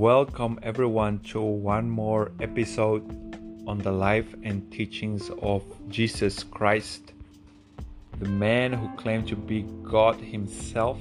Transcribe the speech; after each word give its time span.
welcome 0.00 0.58
everyone 0.62 1.18
to 1.18 1.42
one 1.42 1.90
more 1.90 2.32
episode 2.40 3.04
on 3.66 3.76
the 3.76 3.92
life 3.92 4.34
and 4.42 4.72
teachings 4.72 5.30
of 5.42 5.62
Jesus 5.90 6.42
Christ, 6.42 7.12
the 8.18 8.26
man 8.26 8.72
who 8.72 8.88
claimed 8.96 9.28
to 9.28 9.36
be 9.36 9.60
God 9.82 10.16
Himself. 10.18 10.98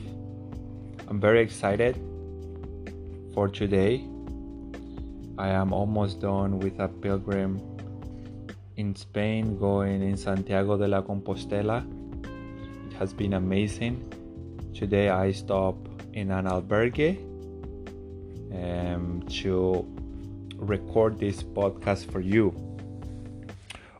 I'm 1.07 1.17
very 1.17 1.39
excited 1.39 1.95
for 3.33 3.47
today. 3.47 4.05
I 5.37 5.47
am 5.47 5.71
almost 5.71 6.19
done 6.19 6.59
with 6.59 6.77
a 6.81 6.89
pilgrim 6.89 7.61
in 8.75 8.97
Spain 8.97 9.57
going 9.57 10.03
in 10.03 10.17
Santiago 10.17 10.75
de 10.75 10.89
la 10.89 11.01
Compostela. 11.01 11.87
It 12.91 12.97
has 12.97 13.13
been 13.13 13.31
amazing. 13.31 14.03
Today 14.73 15.07
I 15.07 15.31
stop 15.31 15.77
in 16.11 16.31
an 16.31 16.47
albergue 16.47 17.28
um, 18.53 19.23
to 19.29 19.85
record 20.55 21.19
this 21.19 21.43
podcast 21.43 22.11
for 22.11 22.19
you. 22.19 22.53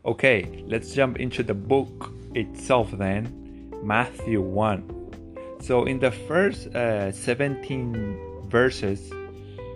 Okay, 0.04 0.64
let's 0.66 0.92
jump 0.94 1.18
into 1.18 1.42
the 1.42 1.54
book 1.54 2.12
itself 2.34 2.90
then, 2.92 3.72
Matthew 3.82 4.40
1. 4.40 5.58
So, 5.60 5.84
in 5.84 5.98
the 5.98 6.10
first 6.10 6.68
uh, 6.68 7.12
17 7.12 8.48
verses, 8.48 9.12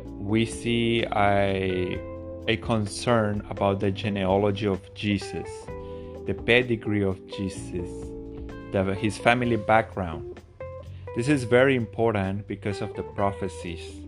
we 0.06 0.46
see 0.46 1.04
a, 1.15 2.01
a 2.48 2.56
concern 2.56 3.46
about 3.51 3.80
the 3.80 3.91
genealogy 3.91 4.66
of 4.66 4.80
Jesus, 4.95 5.48
the 6.27 6.34
pedigree 6.34 7.04
of 7.04 7.24
Jesus, 7.27 7.91
the, 8.73 8.96
his 8.98 9.18
family 9.18 9.56
background. 9.56 10.40
This 11.16 11.29
is 11.29 11.45
very 11.45 11.77
important 11.77 12.49
because 12.49 12.80
of 12.80 12.95
the 12.95 13.02
prophecies 13.02 14.04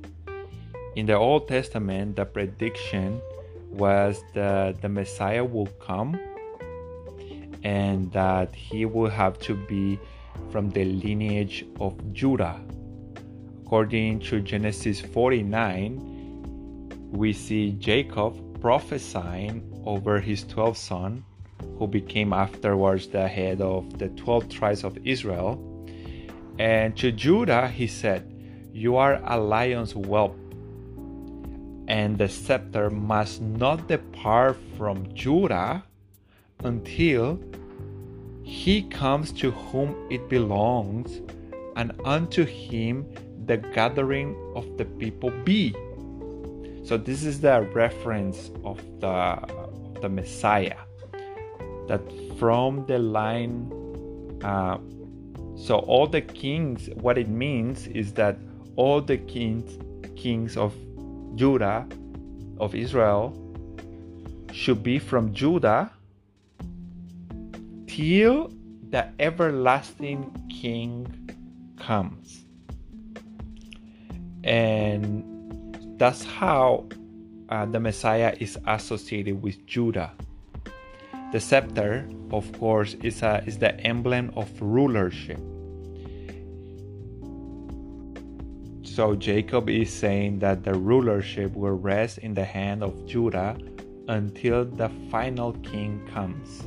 in 0.97 1.05
the 1.05 1.15
Old 1.15 1.47
Testament, 1.47 2.17
the 2.17 2.25
prediction 2.25 3.21
was 3.71 4.25
that 4.33 4.81
the 4.81 4.89
Messiah 4.89 5.45
will 5.45 5.69
come 5.79 6.19
and 7.63 8.11
that 8.13 8.55
he 8.55 8.87
will 8.87 9.11
have 9.11 9.39
to 9.41 9.55
be 9.55 10.01
from 10.51 10.71
the 10.71 10.87
lineage 10.87 11.67
of 11.81 12.15
Judah. 12.15 12.59
According 13.63 14.21
to 14.21 14.41
Genesis 14.41 14.99
49, 14.99 17.11
we 17.13 17.35
see 17.35 17.73
Jacob 17.73 18.63
prophesying 18.63 19.71
over 19.85 20.19
his 20.19 20.45
12 20.45 20.79
son, 20.79 21.23
who 21.79 21.87
became 21.87 22.33
afterwards 22.33 23.07
the 23.09 23.29
head 23.29 23.61
of 23.61 23.99
the 23.99 24.09
12 24.11 24.49
tribes 24.49 24.83
of 24.83 24.97
Israel. 25.05 25.61
And 26.59 26.97
to 26.97 27.13
Judah, 27.13 27.69
he 27.69 27.87
said, 27.87 28.33
You 28.73 28.97
are 28.97 29.21
a 29.27 29.39
lion's 29.39 29.93
whelp 29.93 30.35
and 31.89 32.19
the 32.19 32.29
scepter 32.29 32.91
must 32.91 33.41
not 33.41 33.87
depart 33.89 34.57
from 34.77 35.13
Judah 35.15 35.85
until 36.65 37.39
he 38.43 38.83
comes 38.83 39.33
to 39.33 39.51
whom 39.51 39.95
it 40.11 40.29
belongs, 40.29 41.21
and 41.77 41.93
unto 42.05 42.45
him 42.45 43.07
the 43.47 43.57
gathering 43.57 44.37
of 44.55 44.77
the 44.77 44.85
people 44.85 45.31
be. 45.45 45.75
So 46.85 46.97
this 46.97 47.25
is 47.25 47.41
the 47.41 47.63
reference 47.75 48.51
of 48.65 48.79
the, 49.01 49.37
the 50.01 50.09
Messiah. 50.09 50.79
That 51.89 52.03
from 52.39 52.87
the 52.87 52.99
line, 52.99 53.71
uh, 54.43 54.79
so 55.57 55.79
all 55.79 56.07
the 56.07 56.21
kings, 56.21 56.89
what 56.95 57.19
it 57.19 57.29
means 57.29 57.87
is 57.89 58.13
that 58.15 58.39
all 58.77 59.01
the 59.01 59.19
kings, 59.19 59.79
kings 60.17 60.57
of 60.57 60.73
Judah 61.37 61.87
of 62.59 62.75
Israel 62.75 63.35
should 64.53 64.83
be 64.83 64.99
from 64.99 65.33
Judah 65.33 65.91
till 67.87 68.51
the 68.91 69.09
everlasting 69.19 70.33
king 70.51 71.07
comes. 71.79 72.45
And 74.45 75.25
that's 75.99 76.25
how 76.25 76.89
uh, 77.49 77.67
the 77.67 77.81
Messiah 77.81 78.35
is 78.41 78.59
associated 78.67 79.43
with 79.43 79.67
Judah. 79.67 80.13
The 81.33 81.41
scepter, 81.41 82.09
of 82.31 82.51
course, 82.59 82.95
is, 83.03 83.23
a, 83.23 83.43
is 83.47 83.59
the 83.59 83.79
emblem 83.81 84.33
of 84.37 84.51
rulership. 84.63 85.41
So 88.97 89.15
Jacob 89.15 89.69
is 89.69 89.93
saying 89.93 90.39
that 90.39 90.65
the 90.65 90.73
rulership 90.73 91.53
will 91.53 91.77
rest 91.77 92.17
in 92.17 92.33
the 92.33 92.47
hand 92.47 92.83
of 92.83 93.05
Judah 93.05 93.55
until 94.09 94.65
the 94.65 94.89
final 95.11 95.53
king 95.53 96.01
comes. 96.11 96.65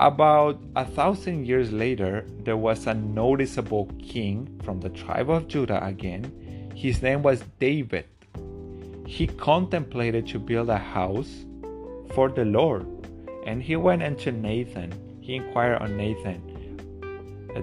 About 0.00 0.60
a 0.74 0.84
thousand 0.84 1.46
years 1.46 1.70
later, 1.70 2.26
there 2.42 2.56
was 2.56 2.88
a 2.88 2.94
noticeable 2.94 3.88
king 4.02 4.50
from 4.64 4.80
the 4.80 4.88
tribe 4.88 5.30
of 5.30 5.46
Judah 5.46 5.78
again. 5.86 6.72
His 6.74 7.00
name 7.00 7.22
was 7.22 7.44
David. 7.60 8.06
He 9.06 9.28
contemplated 9.28 10.26
to 10.26 10.40
build 10.40 10.70
a 10.70 10.76
house 10.76 11.44
for 12.16 12.30
the 12.30 12.44
Lord, 12.44 12.84
and 13.46 13.62
he 13.62 13.76
went 13.76 14.02
unto 14.02 14.32
Nathan. 14.32 14.90
He 15.20 15.36
inquired 15.36 15.82
on 15.82 15.96
Nathan, 15.96 16.42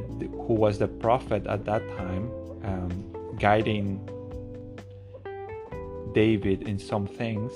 who 0.02 0.54
was 0.54 0.78
the 0.80 0.88
prophet 0.88 1.46
at 1.48 1.66
that 1.66 1.88
time, 1.98 2.32
um, 2.64 3.36
guiding 3.40 4.10
David 6.14 6.64
in 6.64 6.80
some 6.80 7.08
things. 7.08 7.52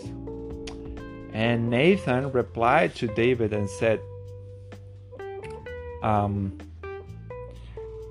And 1.33 1.69
Nathan 1.69 2.31
replied 2.31 2.95
to 2.95 3.07
David 3.07 3.53
and 3.53 3.69
said, 3.69 3.99
um, 6.01 6.57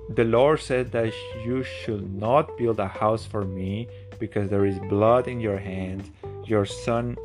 The 0.09 0.23
Lord 0.23 0.61
said 0.61 0.91
that 0.91 1.13
you 1.43 1.63
should 1.63 2.13
not 2.13 2.57
build 2.57 2.79
a 2.79 2.87
house 2.87 3.25
for 3.25 3.43
me 3.43 3.87
because 4.19 4.49
there 4.49 4.65
is 4.65 4.79
blood 4.89 5.27
in 5.27 5.39
your 5.39 5.57
hands. 5.57 6.09
Your 6.45 6.65
son 6.65 7.17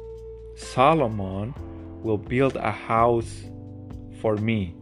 Solomon 0.56 1.54
will 2.02 2.18
build 2.18 2.56
a 2.56 2.70
house 2.70 3.44
for 4.20 4.36
me. 4.36 4.74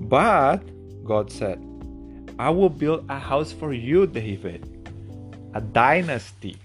But 0.00 0.62
God 1.08 1.32
said, 1.32 1.58
I 2.38 2.50
will 2.50 2.68
build 2.68 3.06
a 3.08 3.18
house 3.18 3.50
for 3.50 3.72
you, 3.72 4.06
David, 4.06 4.68
a 5.54 5.60
dynasty. 5.60 6.58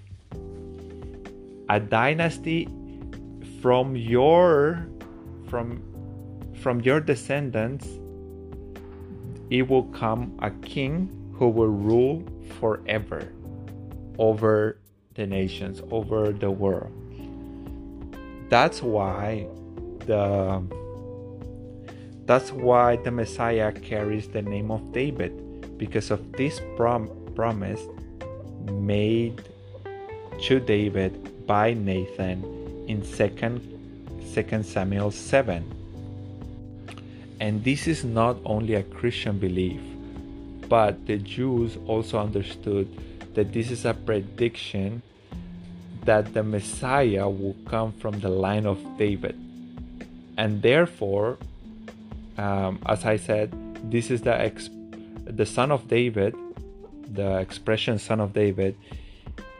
A 1.69 1.79
dynasty 1.79 2.67
from 3.61 3.95
your 3.95 4.85
from 5.47 5.81
from 6.59 6.81
your 6.81 6.99
descendants 6.99 7.87
it 9.49 9.67
will 9.67 9.87
come 9.95 10.37
a 10.41 10.51
king 10.51 11.07
who 11.35 11.47
will 11.47 11.71
rule 11.71 12.23
forever 12.59 13.31
over 14.19 14.77
the 15.15 15.25
nations, 15.25 15.81
over 15.89 16.33
the 16.33 16.51
world. 16.51 16.91
That's 18.49 18.81
why 18.81 19.47
the 20.05 20.61
that's 22.25 22.51
why 22.51 22.95
the 22.97 23.11
Messiah 23.11 23.71
carries 23.71 24.27
the 24.27 24.41
name 24.41 24.71
of 24.71 24.93
David, 24.93 25.77
because 25.77 26.11
of 26.11 26.31
this 26.33 26.61
prom- 26.77 27.09
promise 27.35 27.81
made 28.71 29.41
to 30.41 30.59
David 30.59 31.45
by 31.45 31.73
Nathan 31.73 32.43
in 32.87 33.01
2nd, 33.01 33.61
2 34.33 34.63
Samuel 34.63 35.11
7. 35.11 35.63
And 37.39 37.63
this 37.63 37.87
is 37.87 38.05
not 38.05 38.37
only 38.45 38.75
a 38.75 38.83
Christian 38.83 39.37
belief, 39.37 39.81
but 40.69 41.05
the 41.05 41.17
Jews 41.17 41.77
also 41.87 42.19
understood 42.19 42.87
that 43.35 43.51
this 43.51 43.69
is 43.69 43.85
a 43.85 43.93
prediction 43.93 45.01
that 46.05 46.33
the 46.33 46.43
Messiah 46.43 47.29
will 47.29 47.55
come 47.65 47.91
from 47.93 48.19
the 48.19 48.29
line 48.29 48.65
of 48.65 48.79
David. 48.97 49.35
And 50.37 50.61
therefore, 50.61 51.37
um, 52.37 52.79
as 52.85 53.05
I 53.05 53.17
said, 53.17 53.53
this 53.91 54.09
is 54.09 54.21
the 54.21 54.33
ex- 54.39 54.69
the 55.25 55.45
son 55.45 55.71
of 55.71 55.87
David. 55.87 56.35
The 57.13 57.37
expression 57.37 57.99
"son 57.99 58.19
of 58.19 58.33
David" 58.33 58.75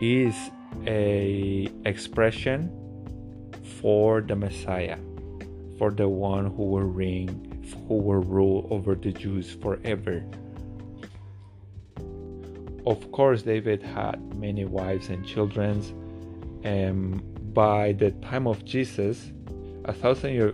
is 0.02 0.36
a 0.88 1.70
expression 1.86 2.72
for 3.82 4.22
the 4.22 4.36
Messiah, 4.36 4.98
for 5.78 5.92
the 5.92 6.10
one 6.10 6.48
who 6.56 6.64
will 6.64 6.82
reign, 6.82 7.64
who 7.88 7.96
will 7.96 8.24
rule 8.24 8.68
over 8.72 8.96
the 8.96 9.12
Jews 9.12 9.54
forever. 9.62 10.24
Of 12.86 13.12
course, 13.12 13.44
David 13.44 13.82
had 13.82 14.20
many 14.36 14.66
wives 14.66 15.10
and 15.10 15.26
children. 15.26 15.82
And 16.64 17.54
by 17.54 17.94
the 17.94 18.12
time 18.12 18.48
of 18.48 18.66
Jesus, 18.66 19.32
a 19.86 19.94
thousand 19.94 20.34
year, 20.34 20.54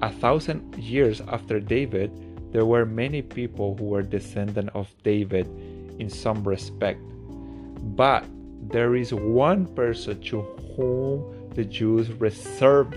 a 0.00 0.10
thousand 0.10 0.76
years 0.76 1.20
after 1.28 1.60
David, 1.60 2.12
there 2.52 2.66
were 2.66 2.86
many 2.86 3.22
people 3.22 3.76
who 3.76 3.84
were 3.84 4.02
descendant 4.02 4.70
of 4.74 4.88
David 5.02 5.46
in 5.98 6.08
some 6.08 6.42
respect. 6.44 7.00
But 7.96 8.24
there 8.70 8.94
is 8.96 9.12
one 9.12 9.66
person 9.74 10.20
to 10.22 10.42
whom 10.76 11.50
the 11.54 11.64
Jews 11.64 12.10
reserved 12.12 12.96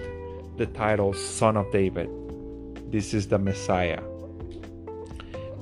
the 0.57 0.67
title 0.67 1.13
Son 1.13 1.57
of 1.57 1.71
David. 1.71 2.09
This 2.91 3.13
is 3.13 3.27
the 3.27 3.39
Messiah. 3.39 4.01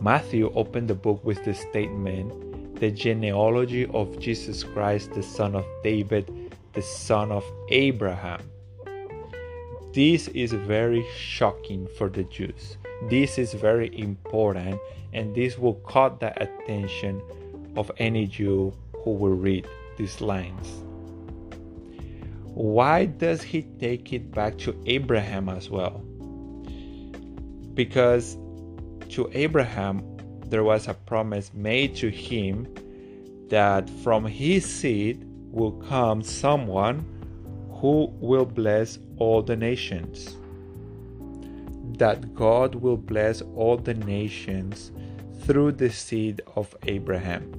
Matthew 0.01 0.51
opened 0.55 0.87
the 0.87 0.95
book 0.95 1.23
with 1.23 1.43
the 1.45 1.53
statement 1.53 2.31
the 2.79 2.89
genealogy 2.89 3.85
of 3.87 4.19
Jesus 4.19 4.63
Christ, 4.63 5.13
the 5.13 5.21
son 5.21 5.53
of 5.53 5.65
David, 5.83 6.31
the 6.73 6.81
son 6.81 7.29
of 7.29 7.43
Abraham. 7.69 8.41
This 9.93 10.27
is 10.29 10.53
very 10.53 11.03
shocking 11.17 11.87
for 11.97 12.09
the 12.09 12.23
Jews. 12.25 12.77
This 13.09 13.39
is 13.39 13.53
very 13.53 13.89
important, 13.97 14.79
and 15.13 15.33
this 15.33 15.57
will 15.57 15.75
caught 15.75 16.19
the 16.19 16.31
attention 16.41 17.21
of 17.75 17.91
any 17.97 18.27
Jew 18.27 18.71
who 19.03 19.11
will 19.11 19.33
read 19.33 19.67
these 19.97 20.21
lines. 20.21 20.83
Why 22.53 23.05
does 23.05 23.41
he 23.41 23.63
take 23.79 24.13
it 24.13 24.31
back 24.31 24.59
to 24.59 24.75
Abraham 24.85 25.49
as 25.49 25.71
well? 25.71 26.03
Because 27.73 28.37
to 29.09 29.27
Abraham 29.33 30.03
there 30.45 30.63
was 30.63 30.87
a 30.87 30.93
promise 30.93 31.51
made 31.55 31.95
to 31.95 32.09
him 32.11 32.67
that 33.49 33.89
from 34.03 34.25
his 34.25 34.65
seed 34.65 35.25
will 35.51 35.71
come 35.71 36.21
someone 36.21 37.18
who 37.79 38.13
will 38.19 38.45
bless 38.45 38.99
all 39.17 39.41
the 39.41 39.55
nations. 39.55 40.35
That 41.97 42.35
God 42.35 42.75
will 42.75 42.97
bless 42.97 43.41
all 43.41 43.77
the 43.77 43.93
nations 43.93 44.91
through 45.41 45.73
the 45.73 45.89
seed 45.89 46.41
of 46.55 46.75
Abraham. 46.83 47.53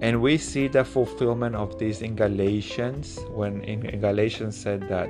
And 0.00 0.20
we 0.20 0.38
see 0.38 0.68
the 0.68 0.84
fulfillment 0.84 1.54
of 1.54 1.78
this 1.78 2.02
in 2.02 2.14
Galatians, 2.16 3.18
when 3.30 3.62
in 3.62 4.00
Galatians 4.00 4.56
said 4.56 4.88
that 4.88 5.08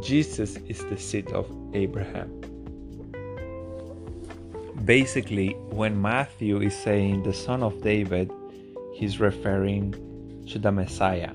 Jesus 0.00 0.56
is 0.68 0.84
the 0.84 0.96
seed 0.96 1.32
of 1.32 1.50
Abraham. 1.74 2.30
Basically, 4.84 5.54
when 5.70 6.00
Matthew 6.00 6.60
is 6.60 6.76
saying 6.76 7.24
the 7.24 7.32
son 7.32 7.62
of 7.62 7.82
David, 7.82 8.30
he's 8.94 9.18
referring 9.18 9.92
to 10.48 10.58
the 10.58 10.70
Messiah. 10.70 11.34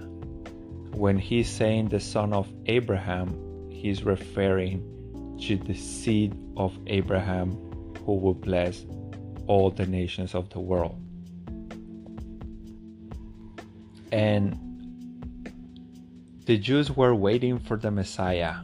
When 0.93 1.17
he's 1.17 1.49
saying 1.49 1.89
the 1.89 1.99
son 1.99 2.33
of 2.33 2.47
Abraham, 2.67 3.69
he's 3.71 4.03
referring 4.03 5.37
to 5.41 5.57
the 5.57 5.73
seed 5.73 6.35
of 6.55 6.77
Abraham 6.85 7.51
who 8.05 8.13
will 8.13 8.35
bless 8.35 8.85
all 9.47 9.71
the 9.71 9.87
nations 9.87 10.35
of 10.35 10.49
the 10.51 10.59
world. 10.59 10.99
And 14.11 14.59
the 16.45 16.57
Jews 16.59 16.95
were 16.95 17.15
waiting 17.15 17.57
for 17.57 17.77
the 17.77 17.89
Messiah. 17.89 18.57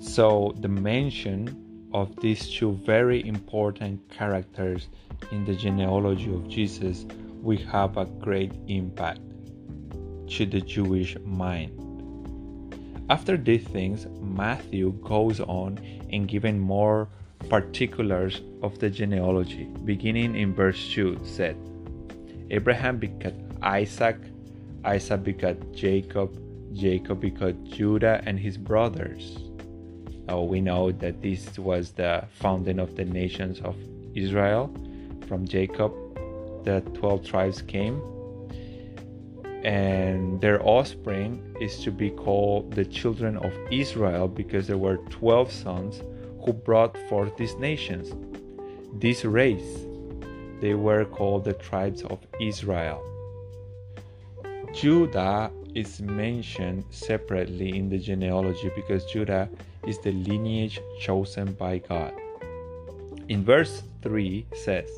So 0.00 0.54
the 0.58 0.68
mention 0.68 1.88
of 1.94 2.14
these 2.16 2.52
two 2.52 2.72
very 2.84 3.26
important 3.26 4.10
characters 4.10 4.88
in 5.30 5.46
the 5.46 5.54
genealogy 5.54 6.32
of 6.32 6.46
Jesus 6.48 7.06
will 7.40 7.64
have 7.68 7.96
a 7.96 8.04
great 8.04 8.52
impact 8.66 9.20
to 10.28 10.46
the 10.46 10.60
Jewish 10.60 11.16
mind. 11.24 11.78
After 13.10 13.36
these 13.36 13.64
things, 13.64 14.06
Matthew 14.20 14.92
goes 15.02 15.40
on 15.40 15.78
and 16.12 16.28
giving 16.28 16.58
more 16.58 17.08
particulars 17.48 18.40
of 18.62 18.78
the 18.78 18.88
genealogy. 18.88 19.64
Beginning 19.84 20.36
in 20.36 20.54
verse 20.54 20.90
2 20.92 21.20
said, 21.24 21.56
Abraham 22.50 22.98
begot 22.98 23.34
Isaac, 23.62 24.16
Isaac 24.84 25.24
begot 25.24 25.56
Jacob, 25.72 26.38
Jacob 26.74 27.20
begot 27.20 27.62
Judah 27.64 28.22
and 28.24 28.38
his 28.38 28.56
brothers. 28.56 29.38
Oh, 30.28 30.44
we 30.44 30.60
know 30.60 30.92
that 30.92 31.20
this 31.20 31.58
was 31.58 31.90
the 31.92 32.24
founding 32.40 32.78
of 32.78 32.96
the 32.96 33.04
nations 33.04 33.60
of 33.60 33.76
Israel. 34.14 34.74
From 35.26 35.46
Jacob, 35.46 35.92
the 36.64 36.80
12 36.94 37.26
tribes 37.26 37.62
came, 37.62 38.00
and 39.64 40.40
their 40.40 40.60
offspring 40.66 41.54
is 41.60 41.82
to 41.84 41.90
be 41.90 42.10
called 42.10 42.72
the 42.72 42.84
children 42.84 43.36
of 43.38 43.52
Israel 43.70 44.26
because 44.26 44.66
there 44.66 44.78
were 44.78 44.96
12 45.10 45.52
sons 45.52 46.02
who 46.44 46.52
brought 46.52 46.96
forth 47.08 47.36
these 47.36 47.54
nations. 47.56 48.12
This 48.94 49.24
race, 49.24 49.86
they 50.60 50.74
were 50.74 51.04
called 51.04 51.44
the 51.44 51.52
tribes 51.52 52.02
of 52.02 52.18
Israel. 52.40 53.02
Judah 54.74 55.50
is 55.74 56.00
mentioned 56.00 56.84
separately 56.90 57.76
in 57.76 57.88
the 57.88 57.98
genealogy 57.98 58.70
because 58.74 59.04
Judah 59.04 59.48
is 59.86 59.98
the 59.98 60.12
lineage 60.12 60.80
chosen 61.00 61.52
by 61.52 61.78
God. 61.78 62.12
In 63.28 63.44
verse 63.44 63.82
3 64.02 64.46
says, 64.54 64.90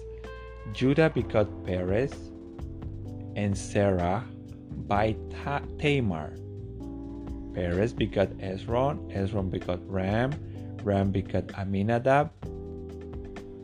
Judah 0.72 1.10
begot 1.10 1.46
Perez 1.64 2.12
and 3.37 3.56
Zerah 3.56 4.25
by 4.86 5.16
Ta- 5.42 5.62
Tamar. 5.78 6.32
Perez 7.54 7.92
begot 7.92 8.28
Hezron, 8.38 9.12
Hezron 9.12 9.50
begot 9.50 9.81
Ram, 9.88 10.34
Ram 10.82 11.10
begot 11.10 11.46
Amminadab. 11.54 12.31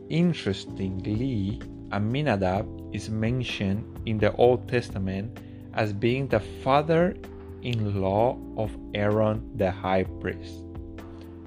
Interestingly, 0.09 1.61
Aminadab 1.91 2.67
is 2.93 3.09
mentioned 3.09 3.83
in 4.05 4.17
the 4.17 4.31
Old 4.33 4.67
Testament 4.67 5.39
as 5.73 5.93
being 5.93 6.27
the 6.27 6.39
father 6.39 7.15
in 7.61 8.01
law 8.01 8.37
of 8.57 8.75
Aaron 8.93 9.57
the 9.57 9.71
high 9.71 10.03
priest. 10.03 10.63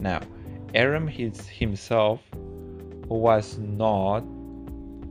Now, 0.01 0.21
Aaron 0.75 1.09
himself 1.09 2.21
was 3.09 3.59
not 3.59 4.21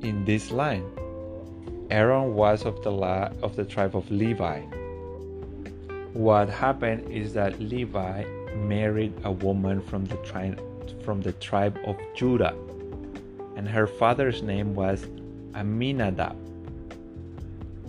in 0.02 0.24
this 0.26 0.52
line. 0.52 0.86
Aaron 1.94 2.34
was 2.34 2.66
of 2.66 2.82
the 2.82 2.90
la- 2.90 3.30
of 3.44 3.56
the 3.56 3.64
tribe 3.64 3.96
of 3.96 4.10
Levi. 4.10 4.62
What 6.14 6.50
happened 6.50 7.12
is 7.12 7.34
that 7.34 7.60
Levi 7.60 8.24
married 8.56 9.14
a 9.24 9.32
woman 9.32 9.80
from 9.80 10.06
the 10.06 10.18
tribe 10.26 10.60
from 11.06 11.22
the 11.22 11.34
tribe 11.34 11.78
of 11.86 11.96
Judah, 12.16 12.56
and 13.56 13.70
her 13.70 13.86
father's 13.86 14.42
name 14.42 14.74
was 14.74 15.06
Aminadab. 15.54 16.36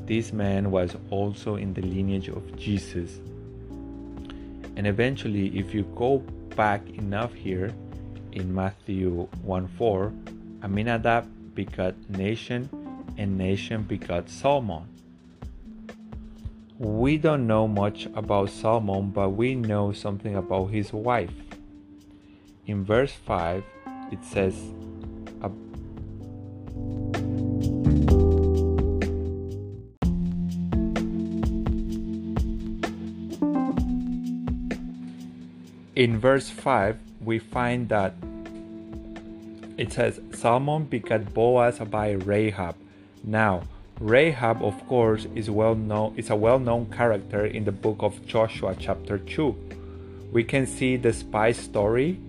This 0.04 0.34
man 0.34 0.70
was 0.70 0.94
also 1.08 1.56
in 1.56 1.72
the 1.72 1.80
lineage 1.80 2.28
of 2.28 2.44
Jesus. 2.58 3.20
And 4.76 4.86
eventually, 4.86 5.46
if 5.58 5.72
you 5.72 5.84
go 5.96 6.18
back 6.56 6.86
enough 6.90 7.32
here 7.32 7.72
in 8.32 8.54
Matthew 8.54 9.28
1 9.40 9.66
4, 9.78 10.12
Amminadab 10.62 11.24
begot 11.54 11.94
Nahshon, 12.12 12.68
and 13.16 13.40
Nahshon 13.40 13.86
begot 13.86 14.28
Salmon. 14.28 14.84
We 16.78 17.16
don't 17.18 17.46
know 17.46 17.68
much 17.68 18.06
about 18.14 18.50
Salmon, 18.50 19.10
but 19.10 19.30
we 19.30 19.54
know 19.54 19.92
something 19.92 20.34
about 20.34 20.66
his 20.66 20.92
wife. 20.92 21.32
In 22.66 22.84
verse 22.84 23.12
5, 23.12 23.62
it 24.10 24.24
says, 24.24 24.54
In 35.96 36.18
verse 36.18 36.50
5, 36.50 36.98
we 37.20 37.38
find 37.38 37.88
that 37.88 38.14
it 39.78 39.92
says, 39.92 40.20
Salmon 40.32 40.84
begat 40.84 41.32
Boaz 41.32 41.78
by 41.78 42.10
Rahab. 42.10 42.74
Now, 43.24 43.62
Rahab, 44.00 44.62
of 44.62 44.86
course, 44.86 45.26
is 45.34 45.48
well 45.48 45.74
known. 45.74 46.14
Is 46.16 46.28
a 46.28 46.36
well-known 46.36 46.92
character 46.92 47.46
in 47.46 47.64
the 47.64 47.72
book 47.72 47.96
of 48.00 48.24
Joshua, 48.26 48.76
chapter 48.78 49.18
two. 49.18 49.56
We 50.30 50.44
can 50.44 50.66
see 50.66 50.96
the 50.96 51.12
spy 51.12 51.52
story. 51.52 52.20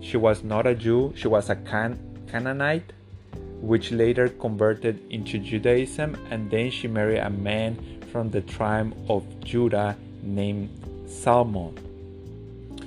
She 0.00 0.16
was 0.16 0.44
not 0.44 0.66
a 0.66 0.74
Jew; 0.74 1.12
she 1.16 1.26
was 1.26 1.50
a 1.50 1.56
Can- 1.56 1.98
Canaanite, 2.30 2.92
which 3.60 3.90
later 3.90 4.28
converted 4.28 5.00
into 5.10 5.38
Judaism, 5.38 6.16
and 6.30 6.48
then 6.50 6.70
she 6.70 6.86
married 6.86 7.18
a 7.18 7.30
man 7.30 7.76
from 8.12 8.30
the 8.30 8.40
tribe 8.40 8.94
of 9.08 9.24
Judah 9.42 9.96
named 10.22 10.70
Salmon. 11.08 11.74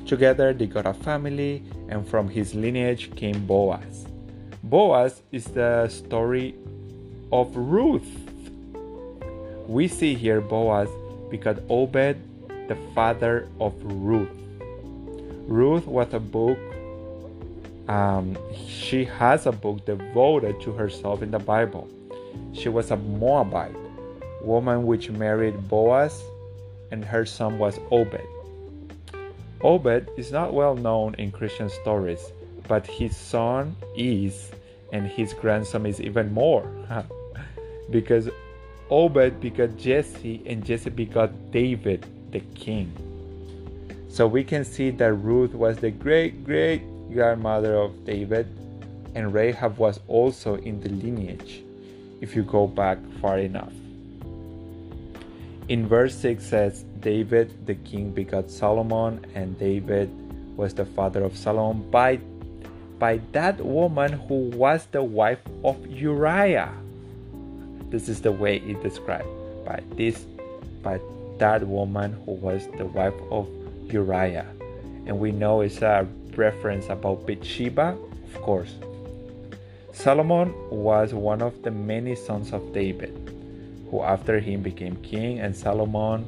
Together 0.08 0.54
they 0.54 0.68
got 0.68 0.86
a 0.86 0.94
family, 0.94 1.64
and 1.90 2.08
from 2.08 2.30
his 2.30 2.56
lineage 2.56 3.14
came 3.16 3.46
Boaz. 3.46 4.08
Boaz 4.64 5.22
is 5.32 5.46
the 5.46 5.90
story 5.90 6.56
of 7.34 7.58
Ruth. 7.58 8.08
We 9.68 9.88
see 9.88 10.14
here 10.14 10.40
Boaz 10.40 10.88
because 11.32 11.58
Obed, 11.68 12.16
the 12.68 12.78
father 12.94 13.50
of 13.60 13.74
Ruth. 13.82 14.30
Ruth 15.48 15.88
was 15.88 16.14
a 16.14 16.20
book, 16.20 16.60
um, 17.90 18.38
she 18.68 19.04
has 19.06 19.48
a 19.48 19.52
book 19.52 19.84
devoted 19.84 20.62
to 20.62 20.74
herself 20.74 21.24
in 21.24 21.32
the 21.32 21.40
Bible. 21.40 21.90
She 22.54 22.70
was 22.70 22.92
a 22.92 22.98
Moabite, 22.98 23.76
woman 24.44 24.86
which 24.86 25.10
married 25.10 25.68
Boaz, 25.68 26.24
and 26.92 27.04
her 27.04 27.26
son 27.26 27.58
was 27.58 27.80
Obed. 27.90 28.22
Obed 29.62 30.08
is 30.18 30.32
not 30.32 30.54
well 30.54 30.76
known 30.76 31.16
in 31.16 31.32
Christian 31.32 31.70
stories, 31.70 32.32
but 32.68 32.86
his 32.86 33.18
son 33.18 33.76
is, 33.98 34.52
and 34.92 35.08
his 35.08 35.34
grandson 35.34 35.88
is 35.88 36.00
even 36.00 36.32
more. 36.32 36.70
because 37.90 38.30
Obed 38.90 39.40
begot 39.40 39.78
Jesse, 39.78 40.44
and 40.46 40.64
Jesse 40.64 40.90
begot 40.90 41.52
David, 41.52 42.06
the 42.32 42.42
king. 42.54 42.92
So 44.10 44.28
we 44.28 44.44
can 44.44 44.64
see 44.64 44.92
that 44.92 45.14
Ruth 45.14 45.54
was 45.54 45.78
the 45.78 45.90
great 45.90 46.44
great 46.44 46.84
grandmother 47.12 47.76
of 47.76 48.06
David, 48.06 48.46
and 49.16 49.34
Rahab 49.34 49.78
was 49.78 50.00
also 50.08 50.56
in 50.56 50.80
the 50.82 50.90
lineage, 50.90 51.64
if 52.22 52.36
you 52.36 52.44
go 52.44 52.68
back 52.68 53.00
far 53.22 53.40
enough. 53.40 53.74
In 55.70 55.88
verse 55.88 56.14
6 56.18 56.46
says, 56.46 56.84
David 57.00 57.66
the 57.66 57.76
king 57.76 58.12
begot 58.12 58.52
Solomon, 58.52 59.26
and 59.34 59.58
David 59.58 60.12
was 60.58 60.74
the 60.74 60.86
father 60.86 61.24
of 61.24 61.38
Solomon 61.38 61.90
by, 61.90 62.20
by 63.00 63.22
that 63.32 63.64
woman 63.64 64.12
who 64.12 64.50
was 64.52 64.86
the 64.92 65.02
wife 65.02 65.42
of 65.64 65.88
Uriah. 65.88 66.83
This 67.94 68.10
is 68.10 68.22
the 68.22 68.32
way 68.32 68.58
it 68.58 68.82
described 68.82 69.30
by 69.66 69.84
this 69.94 70.26
by 70.82 71.00
that 71.38 71.62
woman 71.62 72.18
who 72.26 72.32
was 72.32 72.66
the 72.76 72.88
wife 72.88 73.14
of 73.30 73.48
Uriah. 73.86 74.48
And 75.06 75.20
we 75.20 75.32
know 75.32 75.62
it's 75.62 75.84
a 75.84 76.08
reference 76.36 76.90
about 76.90 77.28
Bathsheba, 77.28 77.96
of 78.34 78.42
course. 78.42 78.74
Solomon 79.92 80.56
was 80.72 81.14
one 81.14 81.44
of 81.44 81.62
the 81.62 81.70
many 81.70 82.16
sons 82.16 82.52
of 82.52 82.74
David 82.74 83.14
who 83.92 84.02
after 84.02 84.40
him 84.40 84.64
became 84.64 84.96
king, 85.04 85.38
and 85.38 85.56
Solomon 85.56 86.26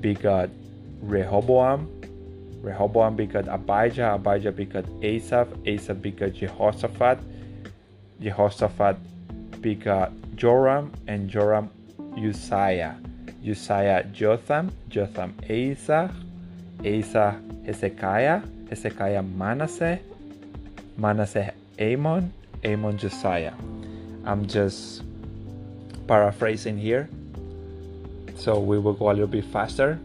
begot 0.00 0.50
Rehoboam. 1.02 1.86
Rehoboam 2.62 3.14
begot 3.14 3.46
Abijah, 3.46 4.14
Abijah 4.18 4.50
begot 4.50 4.84
Asaph, 5.02 5.46
Asaph 5.66 6.02
begot 6.02 6.32
Jehoshaphat, 6.32 7.20
Jehoshaphat 8.18 8.96
begot 9.62 10.10
Joram, 10.36 10.92
and 11.06 11.28
Joram 11.28 11.70
Uzziah, 12.16 12.96
Uzziah 13.42 14.04
Jotham, 14.12 14.70
Jotham 14.88 15.34
Asa, 15.48 16.14
Asa 16.84 17.40
Hezekiah, 17.64 18.42
Hezekiah 18.68 19.22
Manasseh, 19.22 19.98
Manasseh 20.96 21.50
Amon, 21.80 22.32
Amon 22.64 22.96
Josiah. 22.98 23.54
I'm 24.24 24.46
just 24.46 25.02
paraphrasing 26.06 26.78
here. 26.78 27.08
So 28.36 28.60
we 28.60 28.78
will 28.78 28.92
go 28.92 29.10
a 29.10 29.12
little 29.12 29.26
bit 29.26 29.44
faster. 29.46 29.98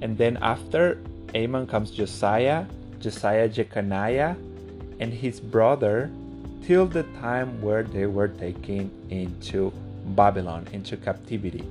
And 0.00 0.18
then 0.18 0.38
after 0.42 0.98
Amon 1.34 1.66
comes 1.66 1.90
Josiah, 1.90 2.66
Josiah 3.00 3.48
Jeconiah, 3.48 4.36
and 5.00 5.12
his 5.12 5.40
brother 5.40 6.10
till 6.64 6.86
the 6.86 7.02
time 7.20 7.60
where 7.60 7.82
they 7.82 8.06
were 8.06 8.28
taken 8.28 8.90
into 9.10 9.72
Babylon, 10.16 10.66
into 10.72 10.96
captivity. 10.96 11.64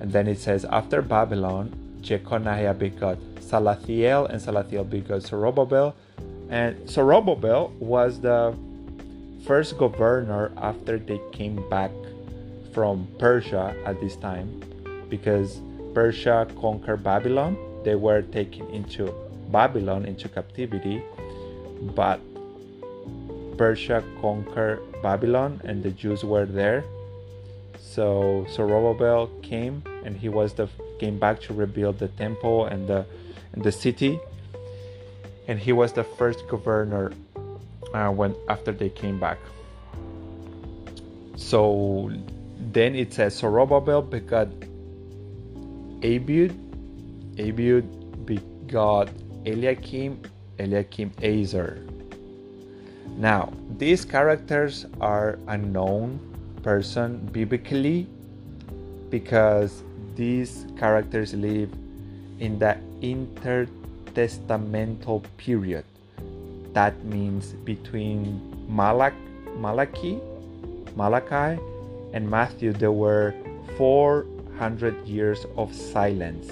And 0.00 0.12
then 0.12 0.26
it 0.26 0.38
says, 0.38 0.64
after 0.64 1.02
Babylon, 1.02 1.72
Jeconiah 2.00 2.74
begot 2.74 3.18
Salathiel, 3.40 4.28
and 4.30 4.40
Salathiel 4.40 4.88
begot 4.88 5.22
Zerubbabel. 5.22 5.94
And 6.48 6.88
Zerubbabel 6.88 7.72
was 7.78 8.20
the 8.20 8.56
first 9.46 9.78
governor 9.78 10.52
after 10.56 10.98
they 10.98 11.20
came 11.32 11.68
back 11.68 11.90
from 12.72 13.06
Persia 13.18 13.74
at 13.84 14.00
this 14.00 14.16
time 14.16 14.62
because 15.08 15.60
Persia 15.94 16.46
conquered 16.60 17.02
Babylon. 17.02 17.56
They 17.84 17.94
were 17.94 18.22
taken 18.22 18.68
into 18.70 19.12
Babylon 19.50 20.04
into 20.04 20.28
captivity, 20.28 21.02
but 21.94 22.20
Persia 23.60 24.02
conquered 24.22 24.80
Babylon 25.02 25.60
and 25.64 25.82
the 25.82 25.90
Jews 25.90 26.24
were 26.24 26.46
there. 26.46 26.82
So 27.78 28.46
Zerubbabel 28.48 29.26
came 29.42 29.82
and 30.02 30.16
he 30.16 30.30
was 30.30 30.54
the 30.54 30.66
came 30.98 31.18
back 31.18 31.42
to 31.42 31.52
rebuild 31.52 31.98
the 31.98 32.08
temple 32.08 32.64
and 32.64 32.88
the 32.88 33.04
and 33.52 33.62
the 33.62 33.70
city. 33.70 34.18
And 35.46 35.60
he 35.60 35.72
was 35.72 35.92
the 35.92 36.04
first 36.04 36.48
governor 36.48 37.12
uh, 37.92 38.08
when 38.08 38.34
after 38.48 38.72
they 38.72 38.88
came 38.88 39.20
back. 39.20 39.36
So 41.36 42.10
then 42.72 42.94
it 42.94 43.12
says 43.12 43.36
Zerubbabel 43.36 44.00
begot 44.00 44.48
Abiud, 46.00 46.56
Abiud 47.36 47.84
begot 48.24 49.10
Eliakim, 49.44 50.22
Eliakim 50.58 51.12
Azar. 51.22 51.76
Now, 53.16 53.52
these 53.78 54.04
characters 54.04 54.86
are 55.00 55.38
unknown 55.48 56.20
person 56.62 57.26
biblically 57.32 58.06
because 59.10 59.82
these 60.14 60.66
characters 60.78 61.34
live 61.34 61.70
in 62.38 62.58
the 62.58 62.78
intertestamental 63.02 65.22
period. 65.36 65.84
That 66.72 67.04
means 67.04 67.52
between 67.64 68.40
Malach, 68.70 69.14
Malachi, 69.56 70.20
Malachi 70.96 71.60
and 72.12 72.28
Matthew, 72.28 72.72
there 72.72 72.92
were 72.92 73.34
400 73.76 75.06
years 75.06 75.46
of 75.56 75.74
silence. 75.74 76.50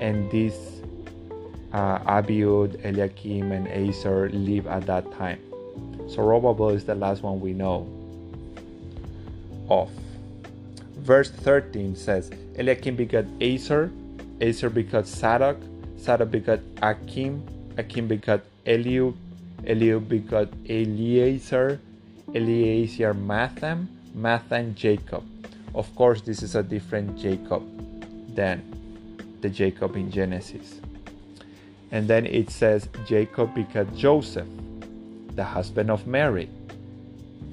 And 0.00 0.30
these 0.30 0.82
uh, 1.72 1.98
Abiud, 2.00 2.84
Eliakim, 2.84 3.52
and 3.52 3.68
Azar 3.68 4.28
live 4.30 4.66
at 4.66 4.86
that 4.86 5.10
time. 5.12 5.38
So 6.10 6.16
Zerubbabel 6.16 6.70
is 6.70 6.84
the 6.84 6.96
last 6.96 7.22
one 7.22 7.40
we 7.40 7.52
know 7.52 7.86
of. 9.70 9.88
Verse 10.98 11.30
13 11.30 11.94
says, 11.94 12.32
Eliakim 12.58 12.96
begot 12.96 13.26
Azar, 13.40 13.90
Azar 14.42 14.70
begot 14.70 15.06
Zadok, 15.06 15.56
Zadok 16.00 16.32
begot 16.32 16.58
Akim, 16.82 17.46
Akim 17.78 18.08
begot 18.08 18.42
Eliud, 18.66 19.14
Eliud 19.62 20.08
begot 20.08 20.48
Eleazar, 20.68 21.78
Eleazar 22.34 23.14
Matthan, 23.14 23.86
Matthan 24.16 24.74
Jacob. 24.74 25.22
Of 25.76 25.94
course, 25.94 26.22
this 26.22 26.42
is 26.42 26.56
a 26.56 26.62
different 26.64 27.16
Jacob 27.16 27.62
than 28.34 28.66
the 29.42 29.48
Jacob 29.48 29.94
in 29.94 30.10
Genesis. 30.10 30.80
And 31.92 32.08
then 32.08 32.26
it 32.26 32.50
says 32.50 32.88
Jacob 33.06 33.54
begot 33.54 33.94
Joseph, 33.94 34.48
the 35.40 35.44
husband 35.44 35.90
of 35.90 36.06
Mary, 36.06 36.50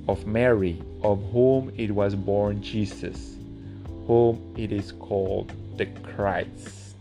of 0.10 0.28
Mary, 0.28 0.84
of 1.04 1.24
whom 1.32 1.72
it 1.78 1.90
was 1.90 2.16
born 2.16 2.62
Jesus, 2.62 3.38
whom 4.08 4.54
it 4.58 4.74
is 4.74 4.92
called 4.92 5.54
the 5.78 5.86
Christ. 6.04 6.98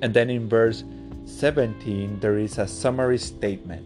And 0.00 0.14
then 0.14 0.30
in 0.30 0.48
verse 0.48 0.84
17, 1.26 2.18
there 2.20 2.38
is 2.38 2.56
a 2.56 2.66
summary 2.66 3.18
statement 3.18 3.84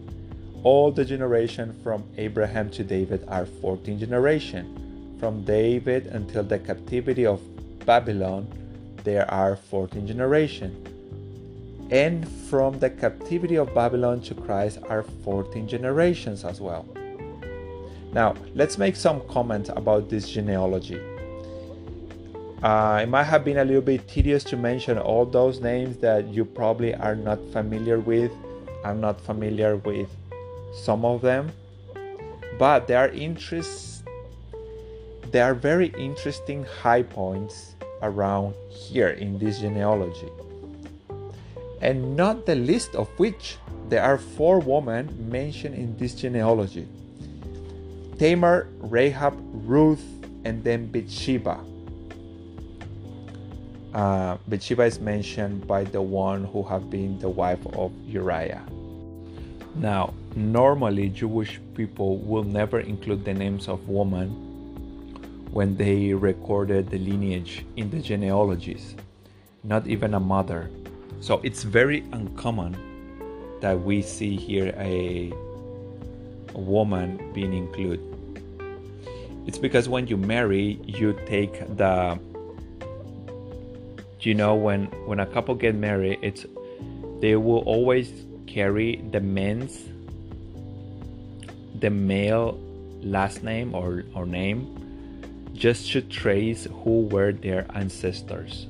all 0.63 0.89
the 0.89 1.03
generation 1.03 1.77
from 1.83 2.03
Abraham 2.17 2.69
to 2.71 2.83
David 2.83 3.23
are 3.27 3.45
14 3.45 3.99
generation. 3.99 5.17
From 5.19 5.43
David 5.43 6.07
until 6.07 6.43
the 6.43 6.59
captivity 6.59 7.25
of 7.25 7.39
Babylon, 7.85 8.47
there 9.03 9.29
are 9.29 9.57
14 9.57 10.07
generation. 10.07 10.71
And 11.91 12.27
from 12.27 12.79
the 12.79 12.89
captivity 12.89 13.55
of 13.55 13.73
Babylon 13.73 14.21
to 14.21 14.35
Christ 14.35 14.79
are 14.87 15.03
14 15.03 15.67
generations 15.67 16.45
as 16.45 16.61
well. 16.61 16.85
Now, 18.13 18.35
let's 18.55 18.77
make 18.77 18.95
some 18.95 19.21
comments 19.27 19.69
about 19.69 20.09
this 20.09 20.29
genealogy. 20.29 20.99
Uh, 22.61 22.99
it 23.03 23.07
might 23.07 23.23
have 23.23 23.45
been 23.45 23.57
a 23.57 23.63
little 23.63 23.81
bit 23.81 24.07
tedious 24.07 24.43
to 24.43 24.57
mention 24.57 24.97
all 24.97 25.25
those 25.25 25.61
names 25.61 25.97
that 25.97 26.27
you 26.27 26.43
probably 26.43 26.93
are 26.93 27.15
not 27.15 27.39
familiar 27.53 27.99
with. 27.99 28.31
I'm 28.83 28.99
not 28.99 29.21
familiar 29.21 29.77
with 29.77 30.09
some 30.73 31.05
of 31.05 31.21
them, 31.21 31.51
but 32.57 32.87
there 32.87 32.99
are 32.99 33.09
interest. 33.09 34.03
There 35.31 35.45
are 35.45 35.53
very 35.53 35.87
interesting 35.97 36.65
high 36.65 37.03
points 37.03 37.75
around 38.01 38.55
here 38.69 39.09
in 39.09 39.37
this 39.39 39.59
genealogy, 39.59 40.29
and 41.81 42.15
not 42.15 42.45
the 42.45 42.55
least 42.55 42.95
of 42.95 43.07
which 43.19 43.57
there 43.89 44.03
are 44.03 44.17
four 44.17 44.59
women 44.59 45.09
mentioned 45.29 45.75
in 45.75 45.97
this 45.97 46.13
genealogy: 46.13 46.87
Tamar, 48.17 48.67
Rahab, 48.79 49.35
Ruth, 49.65 50.03
and 50.45 50.63
then 50.63 50.91
Bathsheba. 50.91 51.59
Uh, 53.93 54.37
Bathsheba 54.47 54.83
is 54.83 54.99
mentioned 54.99 55.65
by 55.65 55.83
the 55.83 56.01
one 56.01 56.43
who 56.45 56.61
have 56.63 56.89
been 56.89 57.17
the 57.19 57.29
wife 57.29 57.65
of 57.73 57.91
Uriah. 58.05 58.61
Now, 59.75 60.13
normally 60.35 61.09
Jewish 61.09 61.59
people 61.73 62.17
will 62.17 62.43
never 62.43 62.79
include 62.79 63.25
the 63.25 63.33
names 63.33 63.67
of 63.67 63.87
women 63.87 64.29
when 65.51 65.75
they 65.77 66.13
recorded 66.13 66.89
the 66.89 66.99
lineage 66.99 67.65
in 67.77 67.89
the 67.89 67.99
genealogies, 67.99 68.95
not 69.63 69.87
even 69.87 70.13
a 70.13 70.19
mother. 70.19 70.69
So 71.21 71.41
it's 71.43 71.63
very 71.63 72.01
uncommon 72.11 72.77
that 73.61 73.79
we 73.81 74.01
see 74.01 74.35
here 74.35 74.73
a, 74.77 75.33
a 76.55 76.59
woman 76.59 77.31
being 77.33 77.53
included. 77.53 78.05
It's 79.45 79.57
because 79.57 79.89
when 79.89 80.07
you 80.07 80.17
marry, 80.17 80.79
you 80.85 81.17
take 81.25 81.59
the 81.75 82.19
you 84.21 84.35
know 84.35 84.55
when 84.55 84.85
when 85.07 85.19
a 85.19 85.25
couple 85.25 85.55
get 85.55 85.75
married, 85.75 86.19
it's 86.21 86.45
they 87.19 87.35
will 87.35 87.59
always 87.59 88.25
carry 88.47 88.97
the 89.11 89.19
men's 89.19 89.87
the 91.79 91.89
male 91.89 92.59
last 93.01 93.43
name 93.43 93.73
or, 93.73 94.03
or 94.13 94.25
name 94.25 94.75
just 95.53 95.91
to 95.91 96.01
trace 96.01 96.67
who 96.83 97.01
were 97.03 97.31
their 97.31 97.65
ancestors. 97.73 98.67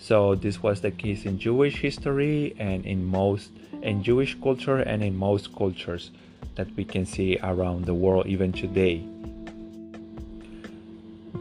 So 0.00 0.34
this 0.34 0.62
was 0.62 0.80
the 0.80 0.90
case 0.90 1.26
in 1.26 1.38
Jewish 1.38 1.76
history 1.76 2.56
and 2.58 2.86
in 2.86 3.04
most 3.04 3.50
in 3.82 4.02
Jewish 4.02 4.34
culture 4.40 4.78
and 4.78 5.04
in 5.04 5.14
most 5.14 5.54
cultures 5.54 6.10
that 6.54 6.74
we 6.74 6.84
can 6.84 7.04
see 7.04 7.38
around 7.42 7.84
the 7.84 7.92
world 7.92 8.26
even 8.26 8.50
today. 8.50 9.04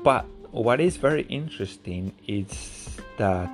But 0.03 0.25
what 0.51 0.81
is 0.81 0.97
very 0.97 1.23
interesting 1.23 2.11
is 2.27 2.99
that 3.17 3.49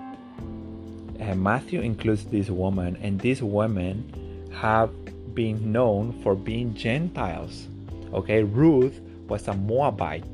uh, 1.22 1.36
Matthew 1.36 1.82
includes 1.82 2.26
this 2.26 2.50
woman, 2.50 2.98
and 3.02 3.20
these 3.20 3.42
women 3.42 4.50
have 4.54 4.92
been 5.34 5.72
known 5.72 6.14
for 6.24 6.36
being 6.36 6.74
Gentiles. 6.74 7.68
Okay, 8.14 8.44
Ruth 8.44 9.00
was 9.28 9.48
a 9.48 9.54
Moabite, 9.54 10.26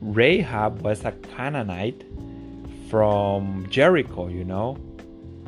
Rahab 0.00 0.82
was 0.82 1.04
a 1.04 1.12
Canaanite 1.12 2.04
from 2.92 3.66
Jericho, 3.70 4.28
you 4.28 4.44
know, 4.44 4.76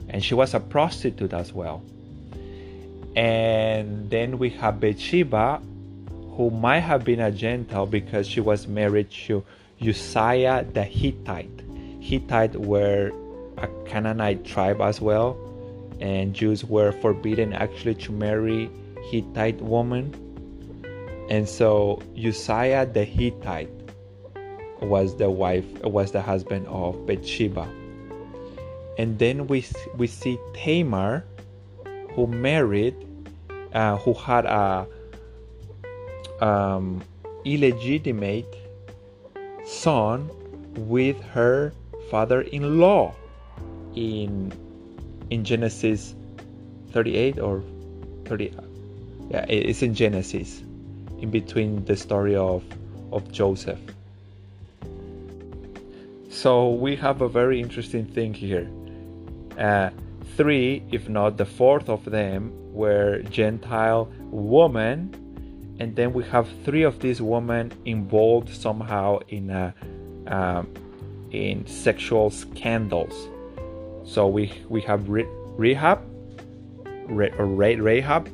and 0.09 0.25
she 0.25 0.33
was 0.33 0.55
a 0.55 0.61
prostitute 0.61 1.35
as 1.35 1.53
well. 1.53 1.83
And 3.17 4.09
then 4.09 4.39
we 4.39 4.49
have 4.49 4.81
Bathsheba, 4.81 5.61
who 6.39 6.49
might 6.49 6.81
have 6.81 7.05
been 7.05 7.21
a 7.21 7.31
Gentile 7.31 7.85
because 7.85 8.27
she 8.27 8.41
was 8.41 8.67
married 8.67 9.11
to 9.27 9.45
Uzziah 9.79 10.65
the 10.73 10.85
Hittite. 10.85 11.61
Hittite 12.01 12.57
were 12.57 13.13
a 13.59 13.69
Canaanite 13.85 14.47
tribe 14.47 14.81
as 14.81 15.03
well, 15.03 15.37
and 16.01 16.33
Jews 16.33 16.65
were 16.65 16.93
forbidden 16.93 17.53
actually 17.53 17.97
to 17.97 18.13
marry 18.13 18.71
Hittite 19.11 19.61
women. 19.61 20.15
And 21.29 21.47
so 21.47 22.01
Uzziah 22.17 22.87
the 22.87 23.05
Hittite 23.05 23.84
was 24.85 25.17
the 25.17 25.31
wife 25.31 25.65
was 25.83 26.13
the 26.13 26.23
husband 26.23 26.67
of 26.69 27.07
Bathsheba. 27.07 27.69
And 28.99 29.19
then 29.19 29.47
we 29.47 29.65
we 29.97 30.07
see 30.07 30.39
Tamar 30.53 31.25
who 32.15 32.27
married 32.27 32.95
uh, 33.73 33.97
who 33.99 34.15
had 34.15 34.47
a 34.47 34.87
um, 36.41 37.03
illegitimate 37.45 38.47
son 39.65 40.31
with 40.77 41.21
her 41.23 41.73
father-in-law 42.11 43.15
in 43.95 44.53
in 45.31 45.45
Genesis 45.45 46.15
38 46.93 47.39
or 47.39 47.63
30 48.27 48.53
yeah 49.31 49.45
it's 49.49 49.83
in 49.83 49.95
Genesis 49.95 50.61
in 51.19 51.31
between 51.31 51.85
the 51.87 51.97
story 51.97 52.37
of 52.37 52.63
of 53.11 53.31
Joseph 53.33 53.81
so 56.45 56.69
we 56.69 56.95
have 56.95 57.23
a 57.23 57.29
very 57.41 57.59
interesting 57.59 58.05
thing 58.05 58.35
here. 58.35 58.69
Uh, 59.59 59.89
three 60.37 60.83
if 60.93 61.09
not 61.09 61.39
the 61.39 61.47
fourth 61.47 61.89
of 61.89 62.05
them 62.05 62.53
were 62.75 63.23
Gentile 63.31 64.13
women 64.31 64.95
and 65.81 65.97
then 65.97 66.13
we 66.13 66.23
have 66.25 66.47
three 66.63 66.83
of 66.83 66.99
these 67.01 67.23
women 67.23 67.73
involved 67.87 68.51
somehow 68.51 69.21
in 69.29 69.49
a 69.49 69.75
um, 70.27 70.69
in 71.31 71.67
sexual 71.67 72.29
scandals. 72.29 73.17
So 74.05 74.29
we 74.29 74.53
we 74.69 74.83
have 74.83 75.09
Rahab, 75.09 76.01
Rahab, 77.09 78.29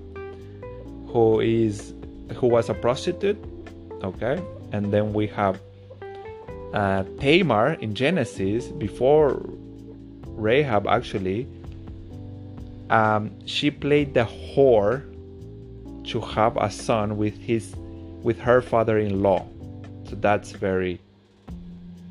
who 1.12 1.38
is 1.38 1.94
who 2.38 2.49
was 2.49 2.70
a 2.70 2.75
prostitute, 2.75 3.38
okay, 4.03 4.42
and 4.73 4.92
then 4.92 5.12
we 5.12 5.29
have 5.29 5.61
uh, 6.72 7.04
Tamar 7.18 7.74
in 7.80 7.94
Genesis 7.94 8.68
before 8.68 9.42
Rahab 10.26 10.87
actually. 10.87 11.46
Um, 12.90 13.30
she 13.46 13.70
played 13.70 14.14
the 14.14 14.24
whore 14.24 15.04
to 16.11 16.20
have 16.20 16.56
a 16.56 16.70
son 16.70 17.16
with 17.16 17.38
his 17.38 17.74
with 18.22 18.38
her 18.40 18.61
father-in-law, 18.61 19.46
so 20.09 20.16
that's 20.16 20.50
very 20.52 21.00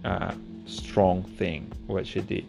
uh, 0.05 0.33
strong 0.65 1.23
thing 1.37 1.71
what 1.87 2.07
she 2.07 2.21
did. 2.21 2.47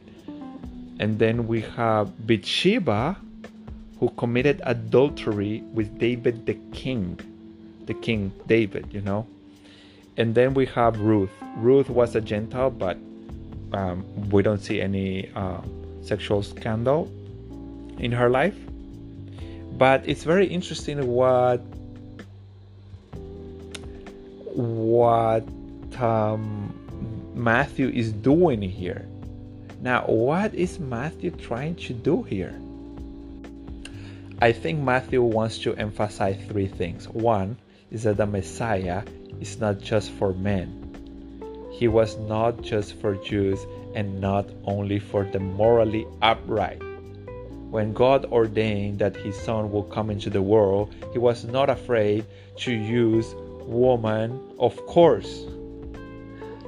And 1.01 1.19
then 1.19 1.49
we 1.49 1.63
have 1.77 2.27
Bathsheba, 2.27 3.17
who 3.99 4.11
committed 4.11 4.63
adultery 4.65 5.63
with 5.73 5.99
David 5.99 6.47
the 6.47 6.55
king, 6.73 7.19
the 7.87 7.95
king 7.95 8.33
David, 8.47 8.87
you 8.93 9.01
know. 9.01 9.27
And 10.21 10.35
then 10.35 10.55
we 10.55 10.67
have 10.67 11.01
Ruth. 11.01 11.33
Ruth 11.57 11.89
was 11.89 12.15
a 12.15 12.21
Gentile, 12.21 12.71
but 12.71 12.97
um, 13.73 14.05
we 14.31 14.43
don't 14.43 14.61
see 14.61 14.81
any 14.81 15.31
uh, 15.35 15.61
sexual 16.03 16.43
scandal 16.43 17.11
in 17.99 18.13
her 18.13 18.29
life. 18.29 18.57
But 19.79 20.09
it's 20.09 20.25
very 20.25 20.47
interesting 20.47 21.07
what 21.07 21.59
what 24.55 25.45
um, 26.01 27.33
Matthew 27.35 27.89
is 27.89 28.13
doing 28.13 28.61
here 28.63 29.07
now, 29.83 30.05
what 30.05 30.55
is 30.55 30.79
Matthew 30.79 31.31
trying 31.31 31.75
to 31.77 31.95
do 31.95 32.23
here? 32.23 32.55
I 34.43 34.53
think 34.53 34.81
Matthew 34.81 35.23
wants 35.23 35.57
to 35.61 35.75
emphasize 35.77 36.39
three 36.49 36.67
things. 36.67 37.09
One 37.09 37.57
is 37.91 38.03
that 38.03 38.19
the 38.19 38.27
Messiah 38.27 39.03
is 39.41 39.59
not 39.59 39.81
just 39.81 40.11
for 40.13 40.33
men, 40.35 40.81
he 41.71 41.89
was 41.89 42.19
not 42.19 42.63
just 42.63 42.95
for 43.01 43.15
Jews 43.17 43.67
and 43.95 44.21
not 44.21 44.49
only 44.65 44.99
for 44.99 45.25
the 45.25 45.41
morally 45.41 46.07
upright. 46.23 46.83
When 47.71 47.93
God 47.93 48.27
ordained 48.27 48.99
that 48.99 49.17
his 49.17 49.37
son 49.37 49.71
would 49.73 49.91
come 49.91 50.11
into 50.11 50.29
the 50.29 50.43
world, 50.43 50.95
he 51.13 51.19
was 51.19 51.45
not 51.45 51.71
afraid 51.71 52.27
to 52.57 52.73
use 52.73 53.35
woman, 53.67 54.41
of 54.59 54.77
course. 54.87 55.47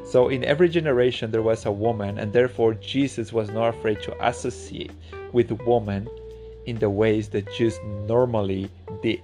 So, 0.05 0.29
in 0.29 0.45
every 0.45 0.69
generation, 0.69 1.31
there 1.31 1.43
was 1.43 1.67
a 1.67 1.73
woman, 1.73 2.19
and 2.19 2.33
therefore 2.33 2.75
Jesus 2.75 3.33
was 3.33 3.51
not 3.51 3.71
afraid 3.71 4.01
to 4.03 4.27
associate 4.27 4.93
with 5.33 5.51
woman 5.67 6.09
in 6.67 6.79
the 6.79 6.91
ways 6.91 7.29
that 7.31 7.53
Jews 7.53 7.79
normally 8.07 8.71
did. 9.03 9.23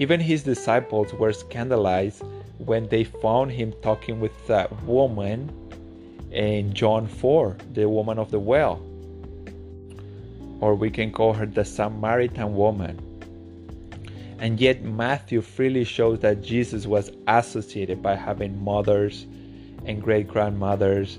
Even 0.00 0.18
his 0.18 0.42
disciples 0.42 1.12
were 1.12 1.30
scandalized 1.30 2.22
when 2.56 2.88
they 2.88 3.04
found 3.04 3.52
him 3.52 3.74
talking 3.82 4.18
with 4.18 4.32
a 4.48 4.66
woman 4.86 5.52
in 6.32 6.72
John 6.72 7.06
4, 7.06 7.58
the 7.74 7.86
woman 7.86 8.18
of 8.18 8.30
the 8.30 8.38
well. 8.38 8.80
Or 10.60 10.74
we 10.74 10.90
can 10.90 11.12
call 11.12 11.34
her 11.34 11.44
the 11.44 11.66
Samaritan 11.66 12.54
woman. 12.54 12.98
And 14.38 14.58
yet, 14.58 14.82
Matthew 14.82 15.42
freely 15.42 15.84
shows 15.84 16.20
that 16.20 16.40
Jesus 16.40 16.86
was 16.86 17.12
associated 17.28 18.02
by 18.02 18.14
having 18.16 18.64
mothers 18.64 19.26
and 19.84 20.02
great 20.02 20.28
grandmothers, 20.28 21.18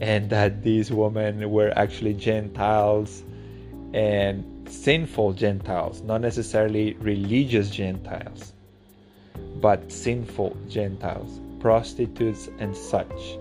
and 0.00 0.30
that 0.30 0.62
these 0.62 0.90
women 0.90 1.50
were 1.50 1.70
actually 1.76 2.14
Gentiles 2.14 3.24
and 3.92 4.42
sinful 4.66 5.34
Gentiles, 5.34 6.02
not 6.02 6.20
necessarily 6.20 6.94
religious 6.94 7.70
Gentiles, 7.70 8.52
but 9.60 9.90
sinful 9.92 10.56
Gentiles, 10.68 11.40
prostitutes, 11.60 12.48
and 12.58 12.76
such. 12.76 13.38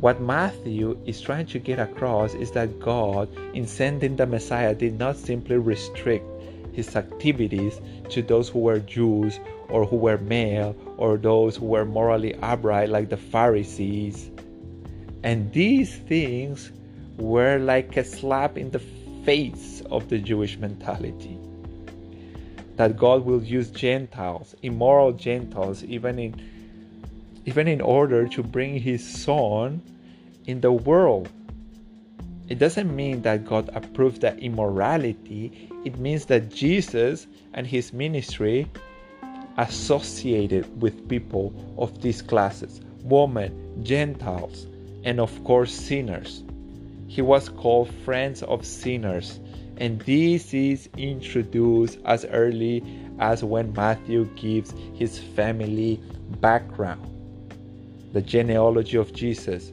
What 0.00 0.20
Matthew 0.20 0.98
is 1.06 1.20
trying 1.20 1.46
to 1.46 1.58
get 1.58 1.78
across 1.78 2.34
is 2.34 2.50
that 2.50 2.80
God, 2.80 3.28
in 3.54 3.66
sending 3.66 4.16
the 4.16 4.26
Messiah, 4.26 4.74
did 4.74 4.98
not 4.98 5.16
simply 5.16 5.56
restrict 5.56 6.26
his 6.72 6.94
activities 6.94 7.80
to 8.10 8.20
those 8.20 8.50
who 8.50 8.58
were 8.58 8.78
Jews 8.80 9.40
or 9.70 9.86
who 9.86 9.96
were 9.96 10.18
male 10.18 10.76
or 10.98 11.16
those 11.16 11.56
who 11.56 11.66
were 11.66 11.86
morally 11.86 12.34
upright 12.42 12.90
like 12.90 13.08
the 13.08 13.16
Pharisees. 13.16 14.30
And 15.22 15.50
these 15.52 15.96
things 15.96 16.70
were 17.16 17.58
like 17.58 17.96
a 17.96 18.04
slap 18.04 18.58
in 18.58 18.70
the 18.70 18.78
face 19.26 19.82
of 19.90 20.08
the 20.08 20.18
Jewish 20.18 20.56
mentality. 20.56 21.36
That 22.76 22.96
God 22.96 23.24
will 23.24 23.42
use 23.42 23.70
Gentiles, 23.70 24.54
immoral 24.62 25.12
Gentiles, 25.12 25.82
even 25.84 26.18
in 26.18 26.40
even 27.44 27.68
in 27.68 27.80
order 27.80 28.26
to 28.26 28.42
bring 28.42 28.78
his 28.78 29.02
son 29.06 29.80
in 30.46 30.60
the 30.60 30.72
world. 30.72 31.28
It 32.48 32.58
doesn't 32.58 32.94
mean 32.94 33.22
that 33.22 33.44
God 33.44 33.70
approves 33.74 34.18
the 34.20 34.36
immorality, 34.38 35.70
it 35.84 35.98
means 35.98 36.26
that 36.26 36.48
Jesus 36.48 37.26
and 37.54 37.66
his 37.66 37.92
ministry 37.92 38.68
associated 39.58 40.80
with 40.80 41.08
people 41.08 41.52
of 41.78 42.00
these 42.02 42.22
classes 42.22 42.80
women, 43.02 43.82
Gentiles, 43.84 44.66
and 45.04 45.20
of 45.20 45.32
course 45.44 45.72
sinners. 45.72 46.42
He 47.06 47.22
was 47.22 47.48
called 47.48 47.90
friends 48.04 48.42
of 48.42 48.64
sinners, 48.64 49.40
and 49.76 50.00
this 50.02 50.52
is 50.52 50.88
introduced 50.96 51.98
as 52.04 52.24
early 52.26 52.82
as 53.18 53.44
when 53.44 53.72
Matthew 53.72 54.26
gives 54.36 54.74
his 54.94 55.18
family 55.18 56.00
background, 56.40 57.06
the 58.12 58.22
genealogy 58.22 58.96
of 58.96 59.12
Jesus, 59.12 59.72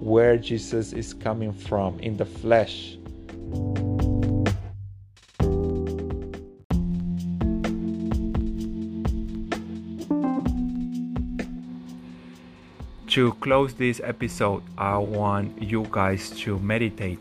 where 0.00 0.36
Jesus 0.36 0.92
is 0.92 1.14
coming 1.14 1.52
from 1.52 1.98
in 2.00 2.16
the 2.16 2.26
flesh. 2.26 2.96
To 13.12 13.34
close 13.40 13.74
this 13.74 14.00
episode, 14.02 14.62
I 14.78 14.96
want 14.96 15.60
you 15.60 15.86
guys 15.90 16.30
to 16.40 16.58
meditate 16.60 17.18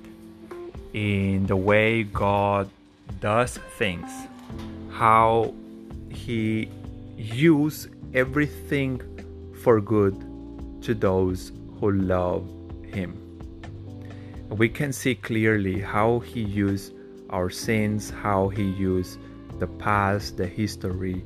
in 0.94 1.48
the 1.48 1.58
way 1.58 2.04
God 2.04 2.70
does 3.20 3.58
things, 3.78 4.10
how 4.90 5.54
He 6.10 6.70
uses 7.18 7.92
everything 8.14 9.02
for 9.62 9.82
good 9.82 10.16
to 10.84 10.94
those 10.94 11.52
who 11.82 11.92
love 11.92 12.50
Him. 12.86 13.12
We 14.48 14.70
can 14.70 14.94
see 14.94 15.16
clearly 15.16 15.82
how 15.82 16.20
He 16.20 16.40
used 16.40 16.94
our 17.30 17.50
sins, 17.50 18.10
how 18.10 18.48
He 18.48 18.64
used 18.64 19.20
the 19.60 19.68
past, 19.68 20.38
the 20.38 20.48
history 20.48 21.22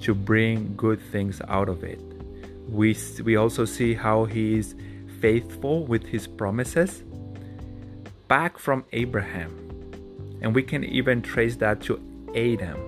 to 0.00 0.14
bring 0.14 0.74
good 0.74 1.02
things 1.12 1.42
out 1.48 1.68
of 1.68 1.84
it 1.84 2.00
we, 2.68 2.96
we 3.24 3.36
also 3.36 3.64
see 3.64 3.94
how 3.94 4.24
he 4.24 4.58
is 4.58 4.74
faithful 5.20 5.84
with 5.84 6.04
his 6.06 6.26
promises 6.26 7.02
back 8.28 8.58
from 8.58 8.84
Abraham. 8.92 9.62
And 10.42 10.54
we 10.54 10.62
can 10.62 10.84
even 10.84 11.22
trace 11.22 11.56
that 11.56 11.80
to 11.82 12.00
Adam. 12.34 12.78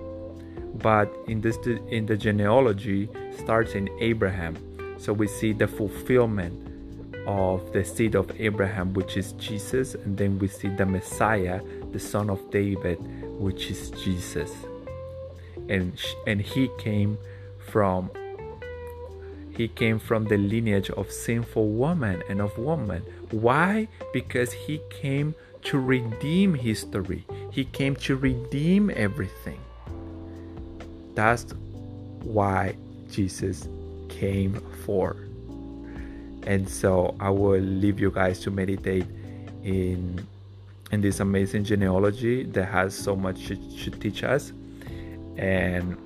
But 0.74 1.12
in 1.26 1.40
this 1.40 1.56
in 1.88 2.06
the 2.06 2.16
genealogy 2.16 3.08
starts 3.38 3.72
in 3.72 3.88
Abraham. 4.00 4.56
So 4.98 5.12
we 5.12 5.26
see 5.26 5.52
the 5.52 5.66
fulfillment 5.66 6.68
of 7.26 7.72
the 7.72 7.84
seed 7.84 8.14
of 8.14 8.30
Abraham, 8.40 8.94
which 8.94 9.16
is 9.16 9.32
Jesus, 9.32 9.94
and 9.94 10.16
then 10.16 10.38
we 10.38 10.48
see 10.48 10.68
the 10.68 10.86
Messiah, 10.86 11.60
the 11.92 11.98
son 11.98 12.30
of 12.30 12.50
David, 12.50 12.98
which 13.38 13.70
is 13.70 13.90
Jesus. 13.90 14.52
And 15.68 15.98
and 16.26 16.40
he 16.40 16.70
came 16.78 17.18
from 17.58 18.10
he 19.58 19.66
came 19.66 19.98
from 19.98 20.24
the 20.26 20.36
lineage 20.38 20.88
of 20.90 21.10
sinful 21.10 21.70
woman 21.70 22.22
and 22.28 22.40
of 22.40 22.56
woman. 22.56 23.02
Why? 23.32 23.88
Because 24.12 24.52
he 24.52 24.80
came 24.88 25.34
to 25.64 25.80
redeem 25.80 26.54
history. 26.54 27.26
He 27.50 27.64
came 27.64 27.96
to 27.96 28.14
redeem 28.14 28.88
everything. 28.94 29.58
That's 31.16 31.52
why 32.22 32.76
Jesus 33.10 33.68
came 34.08 34.54
for. 34.86 35.16
And 36.46 36.68
so 36.68 37.16
I 37.18 37.30
will 37.30 37.58
leave 37.58 37.98
you 37.98 38.12
guys 38.12 38.38
to 38.42 38.52
meditate 38.52 39.06
in 39.64 40.24
in 40.92 41.00
this 41.00 41.18
amazing 41.18 41.64
genealogy 41.64 42.44
that 42.44 42.66
has 42.66 42.94
so 42.94 43.16
much 43.16 43.48
to, 43.48 43.56
to 43.56 43.90
teach 43.90 44.22
us. 44.22 44.52
And 45.36 45.98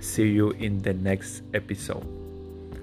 see 0.00 0.28
you 0.28 0.50
in 0.50 0.82
the 0.82 0.94
next 0.94 1.42
episode. 1.54 2.17